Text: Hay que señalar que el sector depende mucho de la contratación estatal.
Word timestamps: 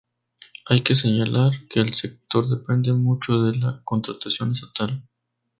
Hay 0.65 0.81
que 0.81 0.95
señalar 0.95 1.51
que 1.69 1.79
el 1.79 1.93
sector 1.93 2.47
depende 2.49 2.91
mucho 2.91 3.39
de 3.43 3.55
la 3.55 3.81
contratación 3.83 4.53
estatal. 4.53 5.03